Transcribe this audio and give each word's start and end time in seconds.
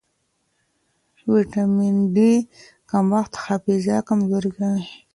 ویټامن 1.31 1.95
ډي 2.15 2.33
کمښت 2.89 3.33
حافظه 3.43 3.97
کمزورې 4.07 4.49
کوي. 4.57 4.85